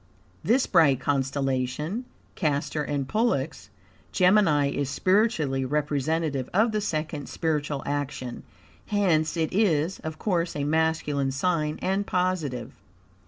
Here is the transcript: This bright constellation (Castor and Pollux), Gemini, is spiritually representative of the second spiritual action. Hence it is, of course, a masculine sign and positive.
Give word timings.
This 0.43 0.65
bright 0.65 0.99
constellation 0.99 2.05
(Castor 2.33 2.81
and 2.81 3.07
Pollux), 3.07 3.69
Gemini, 4.11 4.71
is 4.71 4.89
spiritually 4.89 5.63
representative 5.63 6.49
of 6.55 6.71
the 6.71 6.81
second 6.81 7.29
spiritual 7.29 7.83
action. 7.85 8.41
Hence 8.87 9.37
it 9.37 9.53
is, 9.53 9.99
of 9.99 10.17
course, 10.17 10.55
a 10.55 10.63
masculine 10.63 11.29
sign 11.31 11.77
and 11.83 12.07
positive. 12.07 12.71